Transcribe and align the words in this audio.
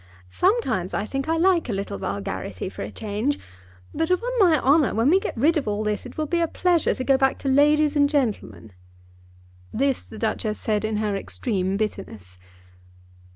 Sometimes, 0.31 0.95
I 0.95 1.05
think, 1.05 1.29
I 1.29 1.37
like 1.37 1.69
a 1.69 1.73
little 1.73 1.99
vulgarity 1.99 2.69
for 2.69 2.81
a 2.81 2.89
change; 2.89 3.37
but, 3.93 4.09
upon 4.09 4.31
my 4.39 4.59
honour, 4.59 4.95
when 4.95 5.11
we 5.11 5.19
get 5.19 5.37
rid 5.37 5.57
of 5.57 5.67
all 5.67 5.83
this 5.83 6.07
it 6.07 6.17
will 6.17 6.25
be 6.25 6.39
a 6.41 6.47
pleasure 6.47 6.95
to 6.95 7.03
go 7.03 7.17
back 7.19 7.37
to 7.37 7.47
ladies 7.47 7.95
and 7.95 8.09
gentlemen." 8.09 8.73
This 9.71 10.07
the 10.07 10.17
Duchess 10.17 10.57
said 10.59 10.83
in 10.83 10.97
her 10.97 11.15
extreme 11.15 11.77
bitterness. 11.77 12.39